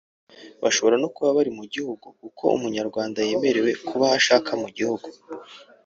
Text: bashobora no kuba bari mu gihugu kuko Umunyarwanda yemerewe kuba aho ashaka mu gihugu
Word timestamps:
bashobora 0.63 0.95
no 1.01 1.09
kuba 1.15 1.29
bari 1.37 1.51
mu 1.57 1.63
gihugu 1.73 2.05
kuko 2.19 2.43
Umunyarwanda 2.57 3.19
yemerewe 3.27 3.71
kuba 3.87 4.05
aho 4.07 4.13
ashaka 4.19 4.49
mu 4.61 4.69
gihugu 4.77 5.07